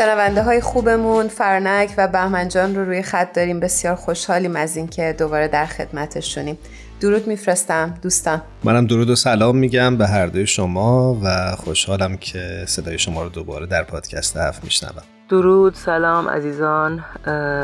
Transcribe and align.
شنونده 0.00 0.42
های 0.42 0.60
خوبمون 0.60 1.28
فرنک 1.28 1.94
و 1.98 2.08
بهمنجان 2.08 2.74
رو 2.74 2.84
روی 2.84 3.02
خط 3.02 3.32
داریم. 3.32 3.60
بسیار 3.60 3.94
خوشحالیم 3.94 4.56
از 4.56 4.76
اینکه 4.76 5.14
دوباره 5.18 5.48
در 5.48 5.66
خدمتشونیم. 5.66 6.58
درود 7.00 7.26
میفرستم 7.26 7.94
دوستان. 8.02 8.42
منم 8.64 8.86
درود 8.86 9.10
و 9.10 9.16
سلام 9.16 9.56
میگم 9.56 9.96
به 9.96 10.06
هر 10.06 10.26
دوی 10.26 10.46
شما 10.46 11.18
و 11.24 11.56
خوشحالم 11.56 12.16
که 12.16 12.64
صدای 12.66 12.98
شما 12.98 13.22
رو 13.22 13.28
دوباره 13.28 13.66
در 13.66 13.82
پادکست 13.82 14.36
هفت 14.36 14.64
میشنوم. 14.64 15.02
درود 15.28 15.74
سلام 15.74 16.28
عزیزان. 16.28 17.04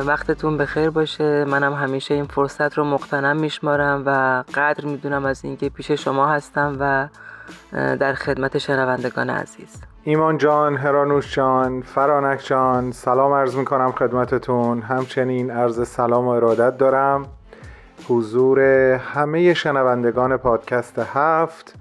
وقتتون 0.06 0.58
بخیر 0.58 0.90
باشه. 0.90 1.44
منم 1.44 1.74
همیشه 1.74 2.14
این 2.14 2.26
فرصت 2.26 2.74
رو 2.74 2.84
مقتنم 2.84 3.36
میشمارم 3.36 4.02
و 4.06 4.42
قدر 4.54 4.84
می‌دونم 4.84 5.24
از 5.24 5.40
اینکه 5.44 5.68
پیش 5.68 5.90
شما 5.90 6.28
هستم 6.28 6.76
و 6.80 7.08
در 7.96 8.14
خدمت 8.14 8.58
شنوندگان 8.58 9.30
عزیز. 9.30 9.68
ایمان 10.08 10.38
جان، 10.38 10.76
هرانوش 10.76 11.34
جان، 11.34 11.82
فرانک 11.82 12.46
جان 12.46 12.92
سلام 12.92 13.32
عرض 13.32 13.56
می‌کنم 13.56 13.92
خدمتتون. 13.92 14.82
همچنین 14.82 15.50
عرض 15.50 15.88
سلام 15.88 16.24
و 16.24 16.28
ارادت 16.28 16.78
دارم. 16.78 17.26
حضور 18.08 18.60
همه 18.94 19.54
شنوندگان 19.54 20.36
پادکست 20.36 20.98
هفت 20.98 21.74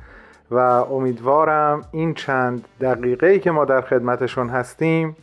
و 0.52 0.58
امیدوارم 0.58 1.82
این 1.92 2.14
چند 2.14 2.66
دقیقه 2.82 3.40
که 3.40 3.52
ما 3.52 3.66
در 3.66 3.82
خدمتشون 3.82 4.50
هستیم 4.50 5.16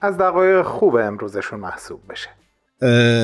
از 0.00 0.18
دقایق 0.18 0.62
خوب 0.62 0.96
امروزشون 0.96 1.60
محسوب 1.60 2.00
بشه. 2.10 2.28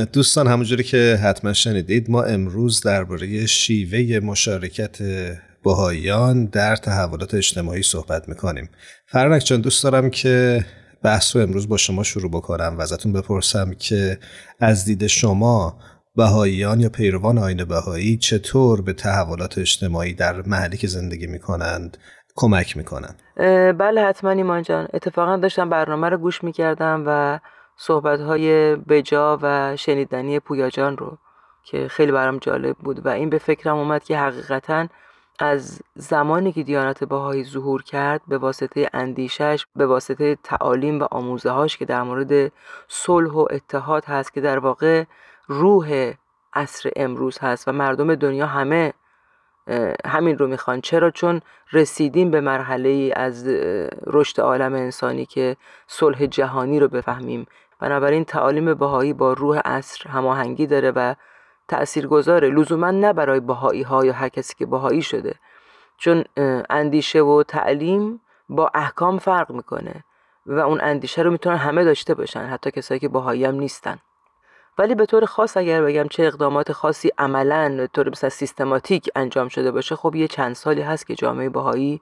دوستان 0.04 0.46
همونجوری 0.46 0.82
که 0.82 1.18
حتما 1.24 1.52
شنیدید 1.52 2.10
ما 2.10 2.22
امروز 2.22 2.80
درباره 2.80 3.46
شیوه 3.46 4.26
مشارکت 4.26 4.98
بهاییان 5.64 6.44
در 6.44 6.76
تحولات 6.76 7.34
اجتماعی 7.34 7.82
صحبت 7.82 8.28
می‌کنیم. 8.28 8.70
فرنک 9.06 9.44
جان 9.44 9.60
دوست 9.60 9.84
دارم 9.84 10.10
که 10.10 10.64
بحث 11.02 11.36
رو 11.36 11.42
امروز 11.42 11.68
با 11.68 11.76
شما 11.76 12.02
شروع 12.02 12.30
بکنم 12.30 12.74
و 12.78 12.80
ازتون 12.80 13.12
بپرسم 13.12 13.70
که 13.78 14.18
از 14.60 14.84
دید 14.84 15.06
شما 15.06 15.78
بهاییان 16.16 16.80
یا 16.80 16.88
پیروان 16.88 17.38
آین 17.38 17.64
بهایی 17.64 18.16
چطور 18.16 18.82
به 18.82 18.92
تحولات 18.92 19.58
اجتماعی 19.58 20.14
در 20.14 20.42
محلی 20.42 20.76
که 20.76 20.86
زندگی 20.86 21.26
می‌کنند 21.26 21.98
کمک 22.34 22.76
می‌کنن 22.76 23.14
بله 23.72 24.02
حتما 24.02 24.30
ایمان 24.30 24.62
جان. 24.62 24.88
اتفاقا 24.94 25.36
داشتم 25.36 25.68
برنامه 25.68 26.08
رو 26.08 26.18
گوش 26.18 26.44
می‌کردم 26.44 27.04
و 27.06 27.40
صحبت 27.76 28.20
های 28.20 28.76
بجا 28.76 29.38
و 29.42 29.76
شنیدنی 29.76 30.40
پویا 30.40 30.70
جان 30.70 30.96
رو 30.96 31.18
که 31.64 31.88
خیلی 31.88 32.12
برام 32.12 32.38
جالب 32.38 32.76
بود 32.76 33.06
و 33.06 33.08
این 33.08 33.30
به 33.30 33.38
فکرم 33.38 33.76
اومد 33.76 34.04
که 34.04 34.18
حقیقتا 34.18 34.88
از 35.38 35.80
زمانی 35.94 36.52
که 36.52 36.62
دیانت 36.62 37.04
باهایی 37.04 37.44
ظهور 37.44 37.82
کرد 37.82 38.20
به 38.28 38.38
واسطه 38.38 38.90
اندیشش 38.92 39.66
به 39.76 39.86
واسطه 39.86 40.38
تعالیم 40.44 41.00
و 41.00 41.06
آموزه 41.10 41.50
هاش 41.50 41.76
که 41.76 41.84
در 41.84 42.02
مورد 42.02 42.52
صلح 42.88 43.32
و 43.32 43.46
اتحاد 43.50 44.04
هست 44.04 44.32
که 44.32 44.40
در 44.40 44.58
واقع 44.58 45.04
روح 45.46 46.12
عصر 46.52 46.90
امروز 46.96 47.38
هست 47.38 47.68
و 47.68 47.72
مردم 47.72 48.14
دنیا 48.14 48.46
همه 48.46 48.92
همین 50.06 50.38
رو 50.38 50.46
می‌خوان. 50.46 50.80
چرا؟ 50.80 51.10
چون 51.10 51.40
رسیدیم 51.72 52.30
به 52.30 52.40
مرحله 52.40 52.88
ای 52.88 53.12
از 53.12 53.48
رشد 54.06 54.40
عالم 54.40 54.74
انسانی 54.74 55.26
که 55.26 55.56
صلح 55.86 56.26
جهانی 56.26 56.80
رو 56.80 56.88
بفهمیم. 56.88 57.46
بنابراین 57.80 58.24
تعالیم 58.24 58.74
بهایی 58.74 59.12
با 59.12 59.32
روح 59.32 59.58
عصر 59.58 60.08
هماهنگی 60.08 60.66
داره 60.66 60.90
و 60.90 61.14
تأثیر 61.72 62.06
گذاره 62.06 62.48
لزوما 62.48 62.90
نه 62.90 63.12
برای 63.12 63.40
بهایی 63.40 63.82
ها 63.82 64.04
یا 64.04 64.12
هر 64.12 64.28
کسی 64.28 64.54
که 64.58 64.66
بهایی 64.66 65.02
شده. 65.02 65.34
چون 65.96 66.24
اندیشه 66.70 67.20
و 67.20 67.42
تعلیم 67.48 68.20
با 68.48 68.70
احکام 68.74 69.18
فرق 69.18 69.50
می‌کنه 69.50 70.04
و 70.46 70.58
اون 70.58 70.80
اندیشه 70.80 71.22
رو 71.22 71.30
می‌تونن 71.30 71.56
همه 71.56 71.84
داشته 71.84 72.14
باشن 72.14 72.40
حتی 72.40 72.70
کسایی 72.70 73.00
که 73.00 73.08
بهایی 73.08 73.44
هم 73.44 73.54
نیستن. 73.54 73.98
ولی 74.78 74.94
به 74.94 75.06
طور 75.06 75.24
خاص 75.24 75.56
اگر 75.56 75.82
بگم 75.82 76.08
چه 76.08 76.22
اقدامات 76.22 76.72
خاصی 76.72 77.10
عملا 77.18 77.86
طور 77.92 78.08
مثلا 78.08 78.30
سیستماتیک 78.30 79.10
انجام 79.16 79.48
شده 79.48 79.70
باشه 79.70 79.96
خب 79.96 80.14
یه 80.14 80.28
چند 80.28 80.54
سالی 80.54 80.82
هست 80.82 81.06
که 81.06 81.14
جامعه 81.14 81.48
بهایی 81.48 82.00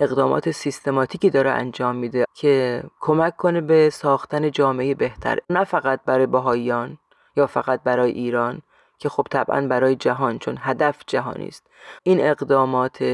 اقدامات 0.00 0.50
سیستماتیکی 0.50 1.30
داره 1.30 1.50
انجام 1.50 1.96
میده 1.96 2.24
که 2.34 2.82
کمک 3.00 3.36
کنه 3.36 3.60
به 3.60 3.90
ساختن 3.90 4.50
جامعه 4.50 4.94
بهتر. 4.94 5.38
نه 5.50 5.64
فقط 5.64 6.00
برای 6.06 6.26
بهاییان 6.26 6.98
یا 7.36 7.46
فقط 7.46 7.82
برای 7.82 8.10
ایران. 8.10 8.62
که 8.98 9.08
خب 9.08 9.26
طبعا 9.30 9.66
برای 9.66 9.96
جهان 9.96 10.38
چون 10.38 10.58
هدف 10.60 11.02
جهانی 11.06 11.48
است. 11.48 11.66
این 12.02 12.20
اقدامات 12.20 13.04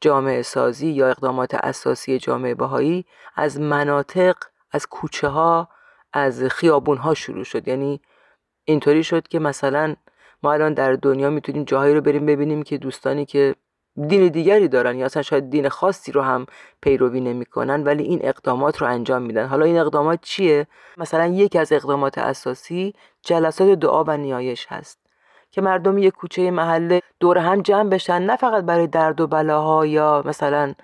جامعه 0.00 0.42
سازی 0.42 0.88
یا 0.88 1.08
اقدامات 1.08 1.54
اساسی 1.54 2.18
جامعه 2.18 2.54
بهایی 2.54 3.04
از 3.36 3.60
مناطق 3.60 4.36
از 4.72 4.86
کوچه 4.86 5.28
ها 5.28 5.68
از 6.12 6.42
خیابون 6.42 6.96
ها 6.98 7.14
شروع 7.14 7.44
شد. 7.44 7.68
یعنی 7.68 8.00
اینطوری 8.64 9.04
شد 9.04 9.28
که 9.28 9.38
مثلا 9.38 9.96
ما 10.42 10.52
الان 10.52 10.74
در 10.74 10.92
دنیا 10.92 11.30
می‌تونیم 11.30 11.64
جاهایی 11.64 11.94
رو 11.94 12.00
بریم 12.00 12.26
ببینیم 12.26 12.62
که 12.62 12.78
دوستانی 12.78 13.26
که 13.26 13.54
دین 14.08 14.28
دیگری 14.28 14.68
دارن 14.68 14.96
یا 14.96 15.06
اصلا 15.06 15.22
شاید 15.22 15.50
دین 15.50 15.68
خاصی 15.68 16.12
رو 16.12 16.22
هم 16.22 16.46
پیروی 16.82 17.20
نمی‌کنن 17.20 17.82
ولی 17.82 18.04
این 18.04 18.20
اقدامات 18.22 18.78
رو 18.78 18.86
انجام 18.86 19.22
میدن. 19.22 19.46
حالا 19.46 19.64
این 19.64 19.78
اقدامات 19.78 20.18
چیه؟ 20.22 20.66
مثلا 20.96 21.26
یکی 21.26 21.58
از 21.58 21.72
اقدامات 21.72 22.18
اساسی 22.18 22.94
جلسات 23.22 23.78
دعا 23.78 24.04
و 24.04 24.16
نیایش 24.16 24.66
هست. 24.68 25.05
که 25.56 25.62
مردم 25.62 25.98
یک 25.98 26.14
کوچه 26.14 26.50
محله 26.50 27.02
دور 27.20 27.38
هم 27.38 27.62
جمع 27.62 27.90
بشن 27.90 28.22
نه 28.22 28.36
فقط 28.36 28.64
برای 28.64 28.86
درد 28.86 29.20
و 29.20 29.26
بلاها 29.26 29.86
یا 29.86 30.22
مثلا 30.24 30.74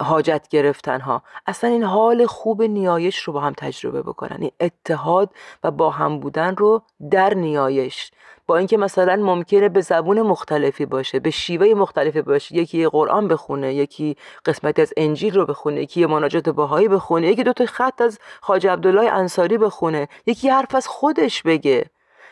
حاجت 0.00 0.48
گرفتن 0.50 1.00
ها 1.00 1.22
اصلا 1.46 1.70
این 1.70 1.84
حال 1.84 2.26
خوب 2.26 2.62
نیایش 2.62 3.18
رو 3.18 3.32
با 3.32 3.40
هم 3.40 3.52
تجربه 3.52 4.02
بکنن. 4.02 4.36
این 4.40 4.50
اتحاد 4.60 5.30
و 5.64 5.70
با 5.70 5.90
هم 5.90 6.18
بودن 6.18 6.56
رو 6.56 6.82
در 7.10 7.34
نیایش. 7.34 8.10
با 8.46 8.56
اینکه 8.56 8.76
مثلا 8.76 9.16
ممکنه 9.16 9.68
به 9.68 9.80
زبون 9.80 10.22
مختلفی 10.22 10.86
باشه 10.86 11.20
به 11.20 11.30
شیوه 11.30 11.74
مختلفی 11.74 12.22
باشه. 12.22 12.56
یکی 12.56 12.86
قرآن 12.88 13.28
بخونه 13.28 13.74
یکی 13.74 14.16
قسمتی 14.44 14.82
از 14.82 14.92
انجیل 14.96 15.34
رو 15.34 15.46
بخونه 15.46 15.80
یکی 15.80 16.06
مناجات 16.06 16.48
باهایی 16.48 16.88
بخونه 16.88 17.26
یکی 17.28 17.42
دو 17.42 17.52
تا 17.52 17.66
خط 17.66 18.00
از 18.00 18.18
خواجه 18.40 18.70
عبدالله 18.70 19.12
انصاری 19.12 19.58
بخونه 19.58 20.08
یکی 20.26 20.48
حرف 20.48 20.74
از 20.74 20.86
خودش 20.86 21.42
بگه. 21.42 21.90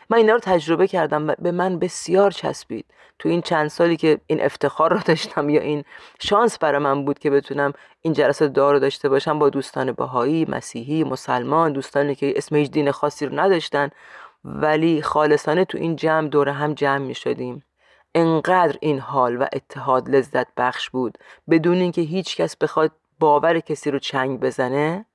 من 0.09 0.17
اینا 0.17 0.33
رو 0.33 0.39
تجربه 0.39 0.87
کردم 0.87 1.27
و 1.27 1.35
به 1.39 1.51
من 1.51 1.79
بسیار 1.79 2.31
چسبید. 2.31 2.85
تو 3.19 3.29
این 3.29 3.41
چند 3.41 3.67
سالی 3.67 3.97
که 3.97 4.19
این 4.27 4.41
افتخار 4.41 4.93
رو 4.93 4.99
داشتم 5.05 5.49
یا 5.49 5.61
این 5.61 5.83
شانس 6.21 6.57
برای 6.57 6.81
من 6.81 7.05
بود 7.05 7.19
که 7.19 7.29
بتونم 7.29 7.73
این 8.01 8.13
جلسه 8.13 8.47
دعا 8.47 8.71
رو 8.71 8.79
داشته 8.79 9.09
باشم 9.09 9.39
با 9.39 9.49
دوستان 9.49 9.91
بهایی، 9.91 10.45
مسیحی، 10.49 11.03
مسلمان، 11.03 11.73
دوستانی 11.73 12.15
که 12.15 12.33
اسم 12.35 12.55
هیچ 12.55 12.71
دین 12.71 12.91
خاصی 12.91 13.25
رو 13.25 13.39
نداشتن 13.39 13.89
ولی 14.45 15.01
خالصانه 15.01 15.65
تو 15.65 15.77
این 15.77 15.95
جمع 15.95 16.27
دور 16.27 16.49
هم 16.49 16.73
جمع 16.73 17.05
می 17.05 17.15
شدیم. 17.15 17.63
انقدر 18.15 18.77
این 18.81 18.99
حال 18.99 19.41
و 19.41 19.45
اتحاد 19.53 20.09
لذت 20.09 20.47
بخش 20.57 20.89
بود. 20.89 21.17
بدون 21.49 21.77
اینکه 21.77 22.01
هیچ 22.01 22.37
کس 22.37 22.57
بخواد 22.57 22.91
باور 23.19 23.59
کسی 23.59 23.91
رو 23.91 23.99
چنگ 23.99 24.39
بزنه 24.39 25.05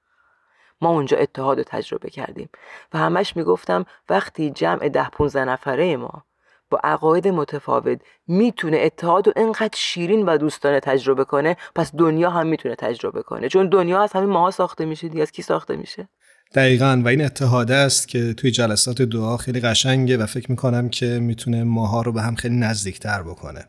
ما 0.80 0.90
اونجا 0.90 1.16
اتحاد 1.16 1.58
رو 1.58 1.64
تجربه 1.66 2.10
کردیم 2.10 2.48
و 2.94 2.98
همش 2.98 3.36
می‌گفتم 3.36 3.84
وقتی 4.08 4.50
جمع 4.50 4.88
ده 4.88 5.08
15 5.08 5.44
نفره 5.44 5.96
ما 5.96 6.24
با 6.70 6.80
عقاید 6.84 7.28
متفاوت 7.28 8.00
می‌تونه 8.26 8.76
اتحاد 8.76 9.28
و 9.28 9.32
انقدر 9.36 9.76
شیرین 9.76 10.26
و 10.26 10.36
دوستانه 10.38 10.80
تجربه 10.80 11.24
کنه 11.24 11.56
پس 11.74 11.94
دنیا 11.94 12.30
هم 12.30 12.46
می‌تونه 12.46 12.74
تجربه 12.74 13.22
کنه. 13.22 13.48
چون 13.48 13.68
دنیا 13.68 14.02
از 14.02 14.12
همین 14.12 14.30
ماها 14.30 14.50
ساخته 14.50 14.84
میشه 14.84 15.08
دیگه. 15.08 15.22
از 15.22 15.32
کی 15.32 15.42
ساخته 15.42 15.76
میشه؟ 15.76 16.08
دقیقا. 16.54 17.02
و 17.04 17.08
این 17.08 17.24
اتحاده 17.24 17.74
است 17.74 18.08
که 18.08 18.34
توی 18.34 18.50
جلسات 18.50 19.02
دعا 19.02 19.36
خیلی 19.36 19.60
قشنگه 19.60 20.16
و 20.16 20.26
فکر 20.26 20.50
می‌کنم 20.50 20.88
که 20.88 21.06
می‌تونه 21.06 21.64
ماها 21.64 22.02
رو 22.02 22.12
به 22.12 22.22
هم 22.22 22.34
خیلی 22.34 22.56
نزدیکتر 22.56 23.22
بکنه. 23.22 23.64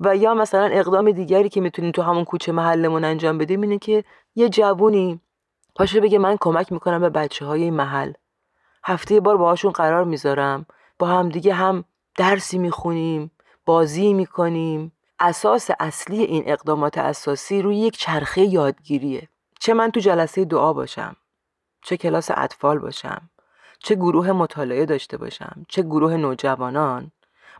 و 0.00 0.16
یا 0.16 0.34
مثلا 0.34 0.68
اقدام 0.72 1.10
دیگری 1.10 1.48
که 1.48 1.60
می‌تونیم 1.60 1.92
تو 1.92 2.02
همون 2.02 2.24
کوچه 2.24 2.52
محلمون 2.52 3.04
انجام 3.04 3.38
بدیم 3.38 3.60
اینه 3.60 3.78
که 3.78 4.04
یه 4.34 4.48
جوونی 4.48 5.20
پاشه 5.76 6.00
بگه 6.00 6.18
من 6.18 6.36
کمک 6.40 6.72
می‌کنم 6.72 7.00
به 7.00 7.08
بچه 7.08 7.46
های 7.46 7.62
این 7.62 7.74
محل. 7.74 8.12
هفته 8.84 9.20
بار 9.20 9.36
باهاشون 9.36 9.72
قرار 9.72 10.04
می‌ذارم. 10.04 10.66
با 10.98 11.06
هم 11.06 11.28
دیگه 11.28 11.54
هم 11.54 11.84
درسی 12.16 12.58
می‌خونیم 12.58 13.30
بازی 13.66 14.12
می‌کنیم. 14.12 14.92
اساس 15.20 15.70
اصلی 15.80 16.22
این 16.22 16.42
اقدامات 16.46 16.98
اساسی 16.98 17.62
روی 17.62 17.76
یک 17.76 17.98
چرخه 17.98 18.40
یادگیریه. 18.40 19.28
چه 19.60 19.74
من 19.74 19.90
تو 19.90 20.00
جلسه 20.00 20.44
دعا 20.44 20.72
باشم 20.72 21.16
چه 21.82 21.96
کلاس 21.96 22.30
اطفال 22.34 22.78
باشم 22.78 23.30
چه 23.78 23.94
گروه 23.94 24.32
مطالعه 24.32 24.86
داشته 24.86 25.16
باشم 25.16 25.66
چه 25.68 25.82
گروه 25.82 26.16
نوجوانان. 26.16 27.12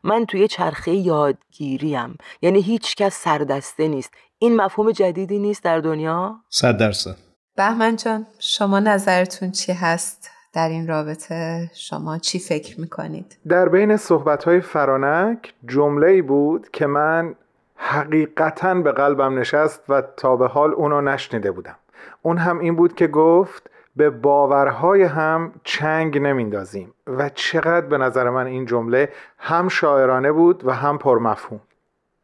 من 0.03 0.27
توی 0.27 0.49
چرخه 0.49 0.91
یادگیریم. 0.91 2.19
یعنی 2.43 2.61
هیچ 2.61 2.97
کس 2.97 3.15
سردسته 3.15 3.89
نیست. 3.89 4.15
این 4.39 4.57
مفهوم 4.57 4.93
جدیدی 4.93 5.39
نیست 5.39 5.65
در 5.65 5.81
دنیا؟ 5.81 6.37
صد 6.49 6.77
درصد. 6.77 7.17
بهمن 7.57 7.97
جان 7.97 8.27
شما 8.39 8.81
نظرتون 8.81 9.51
چی 9.51 9.73
هست 9.73 10.31
در 10.53 10.69
این 10.69 10.89
رابطه؟ 10.89 11.71
شما 11.75 12.19
چی 12.19 12.39
فکر 12.39 12.81
می‌کنید؟ 12.81 13.37
در 13.49 13.69
بین 13.69 13.97
صحبت 13.97 14.61
فرانک 14.61 15.55
جمله 15.67 16.23
بود 16.23 16.71
که 16.73 16.87
من 16.87 17.35
حقیقتا 17.77 18.75
به 18.75 18.93
قلبم 18.93 19.39
نشست 19.39 19.81
و 19.89 20.03
تا 20.17 20.37
به 20.37 20.47
حال 20.47 20.75
اونو 20.75 21.01
نشنیده 21.01 21.51
بودم. 21.51 21.77
اون 22.23 22.39
هم 22.39 22.59
این 22.59 22.77
بود 22.77 22.95
که 22.95 23.07
گفت 23.07 23.71
به 23.97 24.11
باورهای 24.11 25.03
هم 25.03 25.53
چنگ 25.65 26.19
نمیندازیم 26.19 26.95
و 27.07 27.29
چقدر 27.35 27.87
به 27.87 27.99
نظر 27.99 28.31
من 28.31 28.47
این 28.47 28.67
جمله 28.67 29.09
هم 29.39 29.69
شاعرانه 29.69 30.33
بود 30.33 30.67
و 30.67 30.71
هم 30.71 30.99
پرمفهوم. 30.99 31.61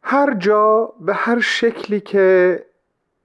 هر 0.03 0.33
جا 0.33 0.93
به 0.99 1.13
هر 1.13 1.39
شکلی 1.39 1.99
که 1.99 2.59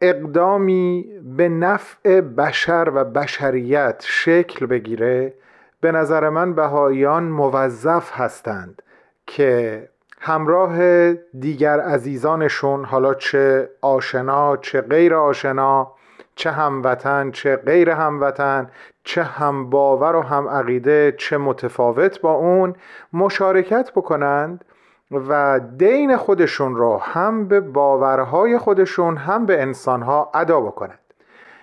اقدامی 0.00 1.06
به 1.36 1.48
نفع 1.48 2.20
بشر 2.20 2.90
و 2.94 3.04
بشریت 3.04 4.04
شکل 4.06 4.66
بگیره 4.66 5.34
به 5.80 5.92
نظر 5.92 6.28
من 6.28 6.54
بهاییان 6.54 7.24
موظف 7.24 8.10
هستند 8.12 8.82
که 9.26 9.88
همراه 10.20 11.12
دیگر 11.14 11.80
عزیزانشون 11.80 12.84
حالا 12.84 13.14
چه 13.14 13.70
آشنا 13.80 14.56
چه 14.56 14.80
غیر 14.80 15.14
آشنا 15.14 15.92
چه 16.34 16.50
هموطن 16.50 17.30
چه 17.30 17.56
غیر 17.56 17.90
هموطن 17.90 18.70
چه 19.04 19.22
هم 19.22 19.70
باور 19.70 20.16
و 20.16 20.22
هم 20.22 20.48
عقیده 20.48 21.14
چه 21.18 21.38
متفاوت 21.38 22.20
با 22.20 22.32
اون 22.32 22.74
مشارکت 23.12 23.90
بکنند 23.96 24.64
و 25.10 25.60
دین 25.76 26.16
خودشون 26.16 26.76
رو 26.76 26.99
هم 26.99 27.49
به 27.49 27.60
باورهای 27.60 28.58
خودشون 28.58 29.16
هم 29.16 29.46
به 29.46 29.62
انسانها 29.62 30.31
ادا 30.34 30.60
بکنند. 30.60 30.99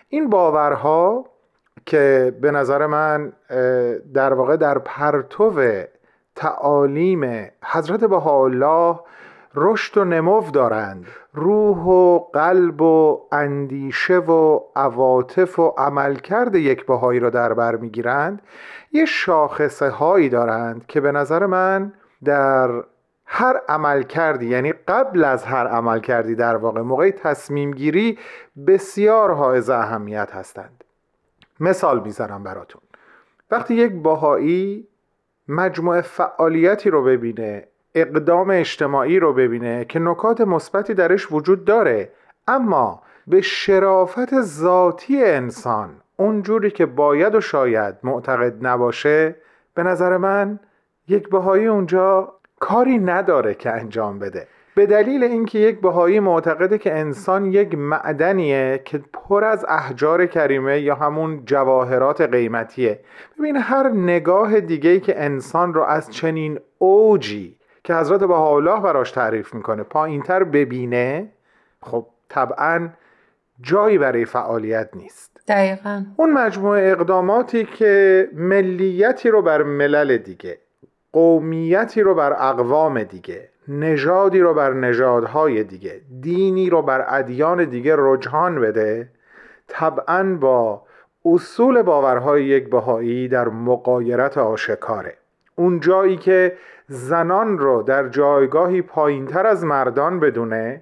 این 0.09 0.29
باورها 0.29 1.25
که 1.85 2.33
به 2.41 2.51
نظر 2.51 2.85
من 2.85 3.33
در 4.13 4.33
واقع 4.33 4.57
در 4.57 4.77
پرتو 4.77 5.61
تعالیم 6.35 7.51
حضرت 7.63 8.03
بهاءالله 8.03 8.99
رشد 9.55 9.97
و 9.97 10.05
نمو 10.05 10.51
دارند. 10.51 11.05
روح 11.33 11.77
و 11.85 12.19
قلب 12.19 12.81
و 12.81 13.21
اندیشه 13.31 14.17
و 14.17 14.59
عواطف 14.75 15.59
و 15.59 15.73
عملکرد 15.77 16.55
یک 16.55 16.85
بهایی 16.85 17.19
را 17.19 17.29
در 17.29 17.53
بر 17.53 17.75
می‌گیرند. 17.75 18.41
یه 18.91 19.05
شاخصه 19.05 19.89
هایی 19.89 20.29
دارند 20.29 20.85
که 20.87 21.01
به 21.01 21.11
نظر 21.11 21.45
من 21.45 21.93
در 22.23 22.69
هر 23.25 23.61
عمل 23.69 24.03
کردی 24.03 24.45
یعنی 24.45 24.73
قبل 24.73 25.23
از 25.23 25.43
هر 25.43 25.67
عمل 25.67 25.99
کردی 25.99 26.35
در 26.35 26.55
واقع 26.55 26.81
موقع 26.81 27.11
تصمیم 27.11 27.71
گیری 27.71 28.19
بسیار 28.67 29.33
حائز 29.33 29.69
اهمیت 29.69 30.31
هستند. 30.31 30.83
مثال 31.59 31.99
می‌زنم 31.99 32.43
براتون. 32.43 32.81
وقتی 33.51 33.73
یک 33.75 33.93
باهایی 33.93 34.87
مجموعه 35.47 36.01
فعالیتی 36.01 36.89
رو 36.89 37.03
ببینه 37.03 37.67
اقدام 37.95 38.49
اجتماعی 38.49 39.19
رو 39.19 39.33
ببینه 39.33 39.85
که 39.85 39.99
نکات 39.99 40.41
مثبتی 40.41 40.93
درش 40.93 41.31
وجود 41.31 41.65
داره 41.65 42.11
اما 42.47 43.01
به 43.27 43.41
شرافت 43.41 44.41
ذاتی 44.41 45.23
انسان 45.23 45.89
اونجوری 46.17 46.71
که 46.71 46.85
باید 46.85 47.35
و 47.35 47.41
شاید 47.41 47.95
معتقد 48.03 48.67
نباشه 48.67 49.35
به 49.73 49.83
نظر 49.83 50.17
من 50.17 50.59
یک 51.07 51.29
بهایی 51.29 51.65
اونجا 51.67 52.34
کاری 52.59 52.97
نداره 52.97 53.53
که 53.53 53.71
انجام 53.71 54.19
بده. 54.19 54.47
به 54.75 54.85
دلیل 54.85 55.23
اینکه 55.23 55.59
یک 55.59 55.81
بهایی 55.81 56.19
معتقده 56.19 56.77
که 56.77 56.93
انسان 56.93 57.45
یک 57.45 57.75
معدنیه 57.75 58.81
که 58.85 58.97
پر 59.13 59.43
از 59.43 59.65
احجار 59.67 60.25
کریمه 60.25 60.79
یا 60.79 60.95
همون 60.95 61.45
جواهرات 61.45 62.21
قیمتیه. 62.21 62.99
ببین 63.39 63.57
هر 63.57 63.89
نگاه 63.89 64.59
دیگه 64.59 64.99
که 64.99 65.23
انسان 65.23 65.73
رو 65.73 65.83
از 65.83 66.11
چنین 66.11 66.59
اوجی 66.77 67.57
که 67.83 67.95
حضرت 67.95 68.19
بهاءالله 68.19 68.81
براش 68.81 69.11
تعریف 69.11 69.53
می‌کنه 69.53 69.83
پایینتر 69.83 70.43
ببینه 70.43 71.31
خب 71.81 72.05
طبعا 72.29 72.89
جایی 73.61 73.97
برای 73.97 74.25
فعالیت 74.25 74.89
نیست. 74.93 75.41
دقیقا. 75.47 76.05
اون 76.17 76.33
مجموعه 76.33 76.91
اقداماتی 76.91 77.63
که 77.63 78.27
ملیتی 78.33 79.29
رو 79.29 79.41
بر 79.41 79.63
ملل 79.63 80.17
دیگه. 80.17 80.57
قومیتی 81.15 82.01
رو 82.01 82.15
بر 82.15 82.33
اقوام 82.33 83.03
دیگه 83.03 83.49
نژادی 83.67 84.39
رو 84.39 84.53
بر 84.53 84.73
نژادهای 84.73 85.63
دیگه 85.63 86.01
دینی 86.21 86.69
رو 86.69 86.81
بر 86.81 87.05
ادیان 87.07 87.65
دیگه 87.65 87.95
رجحان 87.97 88.61
بده 88.61 89.09
طبعا 89.67 90.35
با 90.35 90.81
اصول 91.25 91.81
باورهای 91.81 92.43
یک 92.43 92.69
بهایی 92.69 93.27
در 93.27 93.47
مقایرت 93.47 94.37
آشکاره. 94.37 95.17
اون 95.55 95.79
جایی 95.79 96.17
که 96.17 96.57
زنان 96.87 97.57
رو 97.57 97.83
در 97.83 98.07
جایگاهی 98.07 98.81
پایینتر 98.81 99.45
از 99.45 99.63
مردان 99.63 100.19
بدونه 100.19 100.81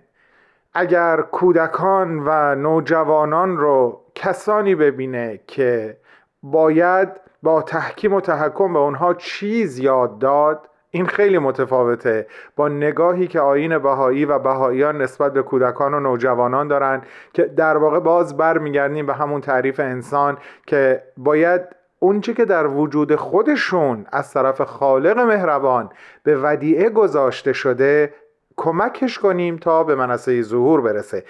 اگر 0.73 1.21
کودکان 1.21 2.23
و 2.25 2.55
نوجوانان 2.55 3.57
رو 3.57 4.01
کسانی 4.15 4.75
ببینه 4.75 5.39
که 5.47 5.97
باید 6.43 7.09
با 7.43 7.61
تحکیم 7.61 8.13
و 8.13 8.21
تحکم 8.21 8.73
به 8.73 8.79
اونها 8.79 9.13
چیز 9.13 9.79
یاد 9.79 10.19
داد. 10.19 10.69
این 10.95 11.05
خیلی 11.05 11.37
متفاوته. 11.37 12.27
با 12.55 12.67
نگاهی 12.67 13.27
که 13.27 13.39
آین 13.39 13.77
بهایی 13.77 14.25
و 14.25 14.39
بهاییان 14.39 15.01
نسبت 15.01 15.33
به 15.33 15.43
کودکان 15.43 15.93
و 15.93 15.99
نوجوانان 15.99 16.67
دارن 16.67 17.01
که 17.33 17.43
در 17.43 17.77
واقع 17.77 17.99
باز 17.99 18.37
برمیگردیم 18.37 19.05
به 19.05 19.13
همون 19.13 19.41
تعریف 19.41 19.79
انسان 19.79 20.37
که 20.65 21.03
باید 21.17 21.61
اونچه 21.99 22.33
که 22.33 22.45
در 22.45 22.67
وجود 22.67 23.15
خودشون 23.15 24.05
از 24.11 24.33
طرف 24.33 24.61
خالق 24.61 25.19
مهربان 25.19 25.89
به 26.23 26.37
ودیعه 26.37 26.89
گذاشته 26.89 27.53
شده 27.53 28.13
کمکش 28.55 29.19
کنیم 29.19 29.57
تا 29.57 29.83
به 29.83 29.95
منصه 29.95 30.41
ظهور 30.41 30.81
برسه. 30.81 31.23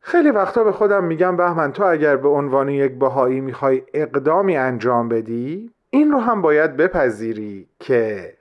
خیلی 0.00 0.30
وقتا 0.30 0.64
به 0.64 0.72
خودم 0.72 1.04
میگم 1.04 1.36
بهمن 1.36 1.72
تو 1.72 1.84
اگر 1.84 2.16
به 2.16 2.28
عنوان 2.28 2.68
یک 2.68 2.92
بهایی 2.92 3.40
می‌خوای 3.40 3.82
اقدامی 3.94 4.56
انجام 4.56 5.08
بدی 5.08 5.70
این 5.90 6.12
رو 6.12 6.18
هم 6.18 6.42
باید 6.42 6.76
بپذیری 6.76 7.68
که 7.78 8.32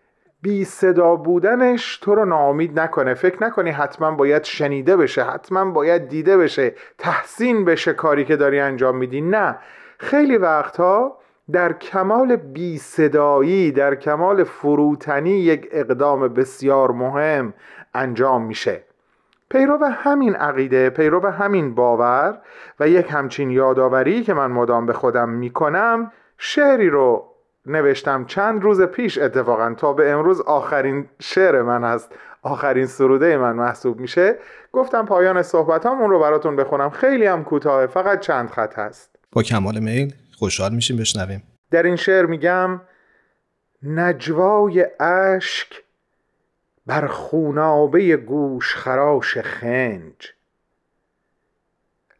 بی 0.41 0.65
صدا 0.65 1.15
بودنش 1.15 1.97
تو 1.97 2.15
رو 2.15 2.25
ناامید 2.25 2.79
نکنه. 2.79 3.13
فکر 3.13 3.43
نکنی 3.43 3.69
حتما 3.69 4.11
باید 4.11 4.43
شنیده 4.43 4.97
بشه 4.97 5.23
حتما 5.23 5.71
باید 5.71 6.07
دیده 6.07 6.37
بشه 6.37 6.73
تحسین 6.97 7.65
بشه 7.65 7.93
کاری 7.93 8.25
که 8.25 8.35
داری 8.35 8.59
انجام 8.59 8.97
میدی. 8.97 9.21
نه 9.21 9.57
خیلی 9.97 10.37
وقتها 10.37 11.17
در 11.51 11.73
کمال 11.73 12.35
بی 12.35 12.77
صدایی 12.77 13.71
در 13.71 13.95
کمال 13.95 14.43
فروتنی 14.43 15.39
یک 15.39 15.67
اقدام 15.71 16.27
بسیار 16.27 16.91
مهم 16.91 17.53
انجام 17.93 18.45
میشه. 18.45 18.83
پیرو 19.49 19.85
همین 19.85 20.35
عقیده 20.35 20.89
پیرو 20.89 21.29
همین 21.29 21.75
باور 21.75 22.41
و 22.79 22.89
یک 22.89 23.07
همچین 23.09 23.51
یادآوری 23.51 24.23
که 24.23 24.33
من 24.33 24.51
مدام 24.51 24.85
به 24.85 24.93
خودم 24.93 25.29
می‌کنم 25.29 26.11
شعری 26.37 26.89
رو 26.89 27.25
نوشتم 27.65 28.25
چند 28.25 28.63
روز 28.63 28.81
پیش 28.81 29.17
اتفاقا 29.17 29.73
تا 29.73 29.93
به 29.93 30.11
امروز 30.11 30.41
آخرین 30.41 31.09
شعر 31.21 31.61
من 31.61 31.83
هست 31.83 32.11
آخرین 32.41 32.85
سروده 32.85 33.37
من 33.37 33.55
محسوب 33.55 33.99
میشه. 33.99 34.35
گفتم 34.71 35.05
پایان 35.05 35.41
صحبتام 35.41 36.01
اون 36.01 36.09
رو 36.09 36.19
براتون 36.19 36.55
بخونم 36.55 36.89
خیلی 36.89 37.25
هم 37.25 37.43
کوتاه 37.43 37.87
فقط 37.87 38.19
چند 38.19 38.49
خط 38.49 38.79
هست. 38.79 39.15
با 39.31 39.43
کمال 39.43 39.79
میل 39.79 40.13
خوشحال 40.37 40.73
میشیم 40.73 40.97
بشنویم. 40.97 41.43
در 41.71 41.83
این 41.83 41.95
شعر 41.95 42.25
میگم 42.25 42.81
نجوای 43.83 44.85
اشک 44.99 45.83
بر 46.89 47.07
خونابه 47.07 48.17
گوش 48.17 48.75
خراش 48.75 49.37
خنج. 49.37 50.33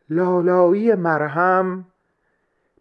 لالایی 0.10 0.94
مرهم 0.96 1.86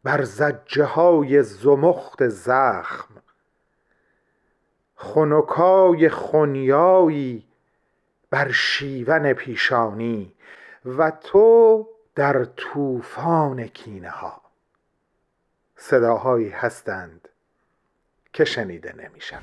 بر 0.05 0.25
زجه 0.25 0.85
های 0.85 1.43
زمخت 1.43 2.29
زخم. 2.29 3.15
خنکای 4.95 6.09
خونیایی 6.09 7.47
بر 8.31 8.53
شیون 8.53 9.33
پیشانی 9.33 10.35
و 10.85 11.11
تو 11.11 11.89
در 12.15 12.45
طوفان 12.45 13.67
کینه 13.67 14.11
ها 14.11 14.43
صداهایی 15.77 16.49
هستند 16.49 17.29
که 18.33 18.45
شنیده 18.45 18.95
نمیشن 18.97 19.41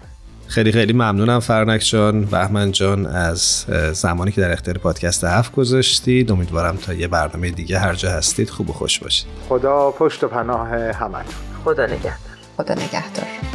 خیلی 0.47 0.71
خیلی 0.71 0.93
ممنونم 0.93 1.39
فرنک 1.39 1.81
جان 1.81 2.25
بهمن 2.25 2.71
جان 2.71 3.05
از 3.05 3.65
زمانی 3.93 4.31
که 4.31 4.41
در 4.41 4.51
اختیار 4.51 4.77
پادکست 4.77 5.23
هفت 5.23 5.51
گذاشتید. 5.51 6.31
امیدوارم 6.31 6.77
تا 6.77 6.93
یه 6.93 7.07
برنامه 7.07 7.51
دیگه 7.51 7.79
هر 7.79 7.93
جا 7.93 8.11
هستید 8.11 8.49
خوب 8.49 8.69
و 8.69 8.73
خوش 8.73 8.99
باشید. 8.99 9.27
خدا 9.49 9.91
پشت 9.91 10.23
و 10.23 10.27
پناه 10.27 10.69
همتون. 10.91 11.35
خدا 11.63 11.85
نگهدار. 11.85 12.13
خدا 12.57 12.73
نگهدار. 12.73 13.54